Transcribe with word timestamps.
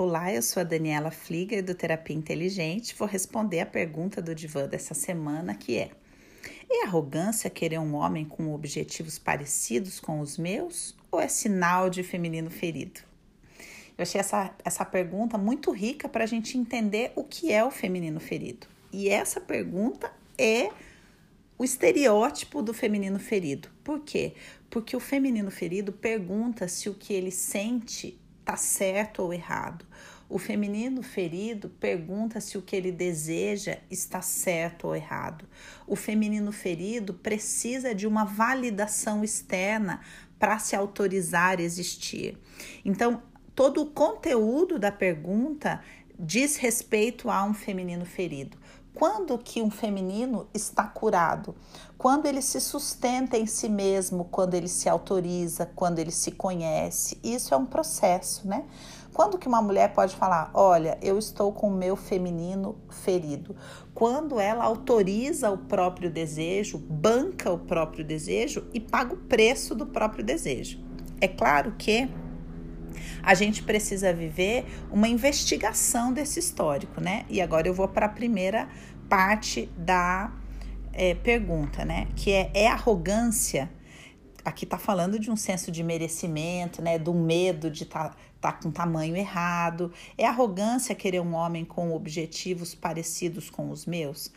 Olá, 0.00 0.32
eu 0.32 0.40
sou 0.42 0.60
a 0.60 0.64
Daniela 0.64 1.10
Flieger 1.10 1.60
do 1.60 1.74
Terapia 1.74 2.14
Inteligente. 2.14 2.94
Vou 2.96 3.08
responder 3.08 3.58
a 3.58 3.66
pergunta 3.66 4.22
do 4.22 4.32
divã 4.32 4.64
dessa 4.64 4.94
semana, 4.94 5.56
que 5.56 5.76
é: 5.76 5.90
É 6.70 6.84
arrogância 6.84 7.50
querer 7.50 7.80
um 7.80 7.96
homem 7.96 8.24
com 8.24 8.54
objetivos 8.54 9.18
parecidos 9.18 9.98
com 9.98 10.20
os 10.20 10.38
meus 10.38 10.96
ou 11.10 11.20
é 11.20 11.26
sinal 11.26 11.90
de 11.90 12.04
feminino 12.04 12.48
ferido? 12.48 13.00
Eu 13.98 14.02
achei 14.02 14.20
essa, 14.20 14.54
essa 14.64 14.84
pergunta 14.84 15.36
muito 15.36 15.72
rica 15.72 16.08
para 16.08 16.22
a 16.22 16.28
gente 16.28 16.56
entender 16.56 17.10
o 17.16 17.24
que 17.24 17.50
é 17.50 17.64
o 17.64 17.70
feminino 17.72 18.20
ferido. 18.20 18.68
E 18.92 19.08
essa 19.08 19.40
pergunta 19.40 20.12
é 20.38 20.70
o 21.58 21.64
estereótipo 21.64 22.62
do 22.62 22.72
feminino 22.72 23.18
ferido. 23.18 23.68
Por 23.82 23.98
quê? 23.98 24.34
Porque 24.70 24.94
o 24.94 25.00
feminino 25.00 25.50
ferido 25.50 25.90
pergunta 25.90 26.68
se 26.68 26.88
o 26.88 26.94
que 26.94 27.12
ele 27.12 27.32
sente 27.32 28.16
está 28.48 28.56
certo 28.56 29.22
ou 29.22 29.34
errado. 29.34 29.84
O 30.26 30.38
feminino 30.38 31.02
ferido 31.02 31.68
pergunta 31.68 32.40
se 32.40 32.56
o 32.56 32.62
que 32.62 32.74
ele 32.74 32.90
deseja 32.90 33.76
está 33.90 34.22
certo 34.22 34.86
ou 34.86 34.96
errado. 34.96 35.44
O 35.86 35.94
feminino 35.94 36.50
ferido 36.50 37.12
precisa 37.12 37.94
de 37.94 38.06
uma 38.06 38.24
validação 38.24 39.22
externa 39.22 40.00
para 40.38 40.58
se 40.58 40.74
autorizar 40.74 41.58
a 41.58 41.62
existir. 41.62 42.38
Então, 42.84 43.22
todo 43.54 43.82
o 43.82 43.90
conteúdo 43.90 44.78
da 44.78 44.90
pergunta 44.90 45.82
diz 46.18 46.56
respeito 46.56 47.30
a 47.30 47.44
um 47.44 47.52
feminino 47.52 48.06
ferido. 48.06 48.56
Quando 48.98 49.38
que 49.38 49.62
um 49.62 49.70
feminino 49.70 50.48
está 50.52 50.82
curado? 50.82 51.54
Quando 51.96 52.26
ele 52.26 52.42
se 52.42 52.60
sustenta 52.60 53.38
em 53.38 53.46
si 53.46 53.68
mesmo, 53.68 54.24
quando 54.24 54.54
ele 54.54 54.66
se 54.66 54.88
autoriza, 54.88 55.66
quando 55.66 56.00
ele 56.00 56.10
se 56.10 56.32
conhece. 56.32 57.16
Isso 57.22 57.54
é 57.54 57.56
um 57.56 57.64
processo, 57.64 58.48
né? 58.48 58.64
Quando 59.14 59.38
que 59.38 59.46
uma 59.46 59.62
mulher 59.62 59.92
pode 59.92 60.16
falar, 60.16 60.50
olha, 60.52 60.98
eu 61.00 61.16
estou 61.16 61.52
com 61.52 61.68
o 61.68 61.72
meu 61.72 61.94
feminino 61.94 62.74
ferido? 62.90 63.54
Quando 63.94 64.40
ela 64.40 64.64
autoriza 64.64 65.48
o 65.48 65.58
próprio 65.58 66.10
desejo, 66.10 66.76
banca 66.76 67.52
o 67.52 67.58
próprio 67.58 68.04
desejo 68.04 68.66
e 68.74 68.80
paga 68.80 69.14
o 69.14 69.16
preço 69.16 69.76
do 69.76 69.86
próprio 69.86 70.24
desejo. 70.24 70.80
É 71.20 71.28
claro 71.28 71.76
que 71.78 72.10
a 73.22 73.34
gente 73.34 73.62
precisa 73.62 74.12
viver 74.12 74.66
uma 74.90 75.08
investigação 75.08 76.12
desse 76.12 76.38
histórico, 76.38 77.00
né? 77.00 77.24
E 77.28 77.40
agora 77.40 77.68
eu 77.68 77.74
vou 77.74 77.88
para 77.88 78.06
a 78.06 78.08
primeira 78.08 78.68
parte 79.08 79.70
da 79.76 80.32
é, 80.92 81.14
pergunta, 81.14 81.84
né? 81.84 82.08
Que 82.16 82.32
é, 82.32 82.50
é 82.54 82.68
arrogância. 82.68 83.70
Aqui 84.44 84.64
tá 84.64 84.78
falando 84.78 85.18
de 85.18 85.30
um 85.30 85.36
senso 85.36 85.70
de 85.70 85.82
merecimento, 85.82 86.80
né? 86.80 86.98
Do 86.98 87.12
medo 87.12 87.70
de 87.70 87.82
estar 87.82 88.10
tá, 88.10 88.16
tá 88.40 88.52
com 88.52 88.70
tamanho 88.70 89.16
errado. 89.16 89.92
É 90.16 90.26
arrogância 90.26 90.94
querer 90.94 91.20
um 91.20 91.34
homem 91.34 91.64
com 91.64 91.92
objetivos 91.92 92.74
parecidos 92.74 93.50
com 93.50 93.70
os 93.70 93.84
meus? 93.84 94.32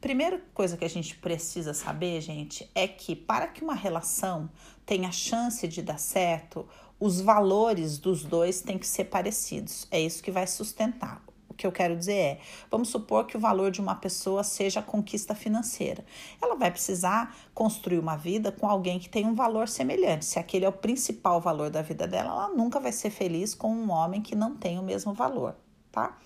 Primeira 0.00 0.40
coisa 0.54 0.76
que 0.76 0.84
a 0.84 0.90
gente 0.90 1.16
precisa 1.16 1.74
saber, 1.74 2.20
gente, 2.20 2.70
é 2.74 2.86
que 2.86 3.16
para 3.16 3.48
que 3.48 3.64
uma 3.64 3.74
relação 3.74 4.48
tenha 4.86 5.10
chance 5.10 5.66
de 5.66 5.82
dar 5.82 5.98
certo, 5.98 6.66
os 7.00 7.20
valores 7.20 7.98
dos 7.98 8.24
dois 8.24 8.60
têm 8.60 8.78
que 8.78 8.86
ser 8.86 9.04
parecidos. 9.04 9.86
É 9.90 10.00
isso 10.00 10.22
que 10.22 10.30
vai 10.30 10.46
sustentar. 10.46 11.27
Que 11.58 11.66
eu 11.66 11.72
quero 11.72 11.96
dizer 11.96 12.14
é: 12.14 12.38
vamos 12.70 12.88
supor 12.88 13.26
que 13.26 13.36
o 13.36 13.40
valor 13.40 13.72
de 13.72 13.80
uma 13.80 13.96
pessoa 13.96 14.44
seja 14.44 14.78
a 14.78 14.82
conquista 14.82 15.34
financeira. 15.34 16.04
Ela 16.40 16.54
vai 16.54 16.70
precisar 16.70 17.36
construir 17.52 17.98
uma 17.98 18.16
vida 18.16 18.52
com 18.52 18.68
alguém 18.68 19.00
que 19.00 19.08
tem 19.08 19.26
um 19.26 19.34
valor 19.34 19.68
semelhante. 19.68 20.24
Se 20.24 20.38
aquele 20.38 20.64
é 20.64 20.68
o 20.68 20.72
principal 20.72 21.40
valor 21.40 21.68
da 21.68 21.82
vida 21.82 22.06
dela, 22.06 22.30
ela 22.30 22.48
nunca 22.50 22.78
vai 22.78 22.92
ser 22.92 23.10
feliz 23.10 23.56
com 23.56 23.74
um 23.74 23.90
homem 23.90 24.22
que 24.22 24.36
não 24.36 24.54
tem 24.54 24.78
o 24.78 24.82
mesmo 24.84 25.12
valor, 25.12 25.56
tá? 25.90 26.16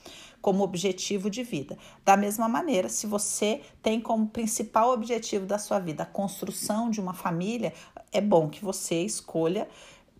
Como 0.42 0.62
objetivo 0.62 1.30
de 1.30 1.42
vida. 1.42 1.78
Da 2.04 2.14
mesma 2.14 2.46
maneira, 2.46 2.90
se 2.90 3.06
você 3.06 3.62
tem 3.82 4.02
como 4.02 4.26
principal 4.26 4.90
objetivo 4.90 5.46
da 5.46 5.58
sua 5.58 5.78
vida 5.78 6.02
a 6.02 6.06
construção 6.06 6.90
de 6.90 7.00
uma 7.00 7.14
família, 7.14 7.72
é 8.12 8.20
bom 8.20 8.50
que 8.50 8.62
você 8.62 9.02
escolha 9.02 9.66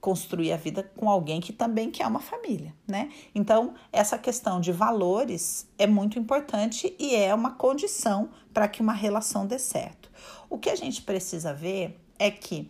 construir 0.03 0.53
a 0.53 0.57
vida 0.57 0.83
com 0.97 1.09
alguém 1.09 1.41
que 1.41 1.53
também 1.53 1.89
quer 1.89 2.09
uma 2.09 2.19
família, 2.19 2.75
né? 2.89 3.09
Então, 3.33 3.75
essa 3.93 4.19
questão 4.19 4.61
de 4.61 4.73
valores 4.73 5.69
é 5.79 5.87
muito 5.87 6.19
importante 6.19 6.93
e 6.99 7.15
é 7.15 7.33
uma 7.33 7.53
condição 7.53 8.29
para 8.53 8.67
que 8.67 8.83
uma 8.83 8.93
relação 8.93 9.47
dê 9.47 9.61
certo. 9.61 10.11
O 10.51 10.59
que 10.59 10.69
a 10.69 10.75
gente 10.75 11.03
precisa 11.03 11.55
ver 11.55 12.01
é 12.19 12.33
que 12.33 12.69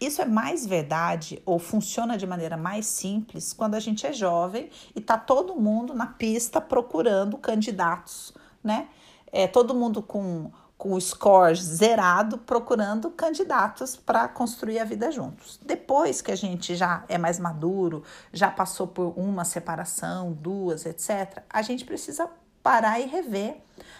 isso 0.00 0.22
é 0.22 0.24
mais 0.24 0.66
verdade 0.66 1.42
ou 1.44 1.58
funciona 1.58 2.16
de 2.16 2.26
maneira 2.26 2.56
mais 2.56 2.86
simples 2.86 3.52
quando 3.52 3.74
a 3.74 3.80
gente 3.80 4.06
é 4.06 4.12
jovem 4.14 4.70
e 4.96 5.02
tá 5.02 5.18
todo 5.18 5.54
mundo 5.54 5.92
na 5.92 6.06
pista 6.06 6.62
procurando 6.62 7.36
candidatos, 7.36 8.32
né? 8.64 8.88
É 9.30 9.46
todo 9.46 9.74
mundo 9.74 10.00
com 10.00 10.50
com 10.80 10.94
o 10.94 11.00
score 11.00 11.54
zerado, 11.56 12.38
procurando 12.38 13.10
candidatos 13.10 13.96
para 13.96 14.26
construir 14.26 14.78
a 14.78 14.84
vida 14.84 15.12
juntos. 15.12 15.60
Depois 15.62 16.22
que 16.22 16.32
a 16.32 16.34
gente 16.34 16.74
já 16.74 17.04
é 17.06 17.18
mais 17.18 17.38
maduro, 17.38 18.02
já 18.32 18.50
passou 18.50 18.86
por 18.86 19.12
uma 19.14 19.44
separação, 19.44 20.32
duas, 20.32 20.86
etc., 20.86 21.42
a 21.50 21.60
gente 21.60 21.84
precisa 21.84 22.30
parar 22.62 22.98
e 22.98 23.04
rever 23.04 23.58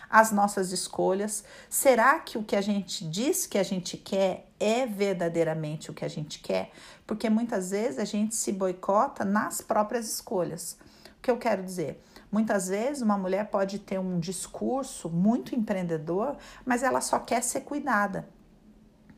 as 0.08 0.32
nossas 0.32 0.72
escolhas. 0.72 1.44
Será 1.68 2.18
que 2.18 2.38
o 2.38 2.42
que 2.42 2.56
a 2.56 2.62
gente 2.62 3.04
diz 3.04 3.47
que 3.47 3.58
a 3.58 3.62
gente 3.62 3.98
quer 3.98 4.50
é 4.58 4.86
verdadeiramente 4.86 5.91
o 5.91 5.94
que 5.94 6.06
a 6.06 6.08
gente 6.08 6.38
quer? 6.38 6.70
Porque 7.06 7.28
muitas 7.28 7.72
vezes 7.72 7.98
a 7.98 8.06
gente 8.06 8.34
se 8.34 8.52
boicota 8.52 9.22
nas 9.22 9.60
próprias 9.60 10.10
escolhas. 10.10 10.78
O 11.18 11.20
que 11.20 11.30
eu 11.30 11.36
quero 11.36 11.62
dizer? 11.62 12.02
Muitas 12.30 12.68
vezes 12.68 13.02
uma 13.02 13.18
mulher 13.18 13.46
pode 13.50 13.78
ter 13.78 13.98
um 13.98 14.20
discurso 14.20 15.08
muito 15.08 15.54
empreendedor, 15.54 16.36
mas 16.64 16.82
ela 16.82 17.00
só 17.00 17.18
quer 17.18 17.42
ser 17.42 17.62
cuidada, 17.62 18.28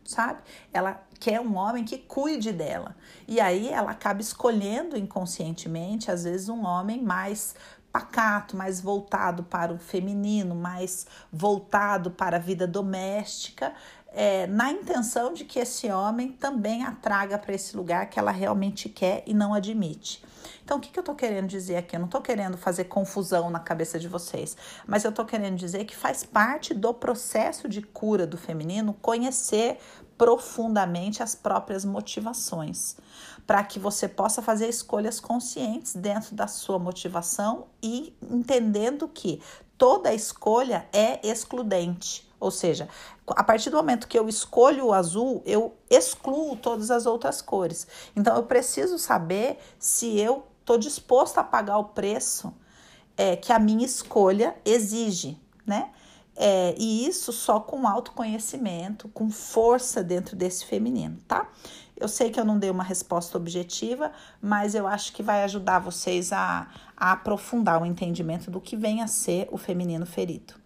sabe? 0.04 0.40
Ela 0.72 1.02
quer 1.20 1.40
um 1.40 1.56
homem 1.56 1.84
que 1.84 1.98
cuide 1.98 2.52
dela. 2.52 2.96
E 3.28 3.38
aí 3.40 3.68
ela 3.68 3.90
acaba 3.90 4.20
escolhendo 4.20 4.96
inconscientemente, 4.96 6.10
às 6.10 6.24
vezes, 6.24 6.48
um 6.48 6.64
homem 6.64 7.02
mais 7.02 7.54
pacato, 7.92 8.56
mais 8.56 8.80
voltado 8.80 9.42
para 9.44 9.72
o 9.72 9.78
feminino, 9.78 10.54
mais 10.54 11.06
voltado 11.30 12.10
para 12.10 12.38
a 12.38 12.40
vida 12.40 12.66
doméstica, 12.66 13.74
é, 14.14 14.46
na 14.46 14.70
intenção 14.70 15.32
de 15.32 15.44
que 15.44 15.58
esse 15.58 15.90
homem 15.90 16.32
também 16.32 16.84
a 16.84 16.92
traga 16.92 17.38
para 17.38 17.54
esse 17.54 17.76
lugar 17.76 18.08
que 18.10 18.18
ela 18.18 18.30
realmente 18.30 18.88
quer 18.88 19.22
e 19.26 19.34
não 19.34 19.54
admite. 19.54 20.22
Então, 20.64 20.78
o 20.78 20.80
que, 20.80 20.90
que 20.90 20.98
eu 20.98 21.02
estou 21.02 21.14
querendo 21.14 21.48
dizer 21.48 21.76
aqui? 21.76 21.96
Eu 21.96 22.00
não 22.00 22.06
estou 22.06 22.20
querendo 22.20 22.56
fazer 22.56 22.84
confusão 22.84 23.50
na 23.50 23.58
cabeça 23.58 23.98
de 23.98 24.08
vocês, 24.08 24.56
mas 24.86 25.04
eu 25.04 25.10
estou 25.10 25.24
querendo 25.24 25.56
dizer 25.56 25.84
que 25.84 25.96
faz 25.96 26.24
parte 26.24 26.72
do 26.72 26.92
processo 26.94 27.68
de 27.68 27.82
cura 27.82 28.26
do 28.26 28.36
feminino 28.36 28.94
conhecer 28.94 29.78
profundamente 30.16 31.22
as 31.22 31.34
próprias 31.34 31.84
motivações, 31.84 32.96
para 33.46 33.64
que 33.64 33.78
você 33.78 34.06
possa 34.06 34.40
fazer 34.40 34.68
escolhas 34.68 35.18
conscientes 35.18 35.94
dentro 35.94 36.34
da 36.34 36.46
sua 36.46 36.78
motivação 36.78 37.66
e 37.82 38.16
entendendo 38.30 39.08
que 39.08 39.42
toda 39.76 40.14
escolha 40.14 40.86
é 40.92 41.26
excludente. 41.26 42.31
Ou 42.42 42.50
seja, 42.50 42.88
a 43.28 43.44
partir 43.44 43.70
do 43.70 43.76
momento 43.76 44.08
que 44.08 44.18
eu 44.18 44.28
escolho 44.28 44.86
o 44.86 44.92
azul, 44.92 45.44
eu 45.46 45.76
excluo 45.88 46.56
todas 46.56 46.90
as 46.90 47.06
outras 47.06 47.40
cores. 47.40 47.86
Então 48.16 48.34
eu 48.34 48.42
preciso 48.42 48.98
saber 48.98 49.60
se 49.78 50.18
eu 50.18 50.44
estou 50.60 50.76
disposto 50.76 51.38
a 51.38 51.44
pagar 51.44 51.78
o 51.78 51.84
preço 51.84 52.52
é, 53.16 53.36
que 53.36 53.52
a 53.52 53.60
minha 53.60 53.86
escolha 53.86 54.56
exige, 54.64 55.40
né? 55.64 55.90
É, 56.34 56.74
e 56.76 57.06
isso 57.06 57.32
só 57.32 57.60
com 57.60 57.86
autoconhecimento, 57.86 59.08
com 59.10 59.30
força 59.30 60.02
dentro 60.02 60.34
desse 60.34 60.64
feminino, 60.64 61.18
tá? 61.28 61.48
Eu 61.96 62.08
sei 62.08 62.30
que 62.30 62.40
eu 62.40 62.44
não 62.44 62.58
dei 62.58 62.70
uma 62.70 62.82
resposta 62.82 63.38
objetiva, 63.38 64.10
mas 64.40 64.74
eu 64.74 64.88
acho 64.88 65.12
que 65.12 65.22
vai 65.22 65.44
ajudar 65.44 65.78
vocês 65.78 66.32
a, 66.32 66.66
a 66.96 67.12
aprofundar 67.12 67.80
o 67.80 67.86
entendimento 67.86 68.50
do 68.50 68.60
que 68.60 68.76
vem 68.76 69.00
a 69.00 69.06
ser 69.06 69.46
o 69.52 69.56
feminino 69.56 70.04
ferido. 70.04 70.61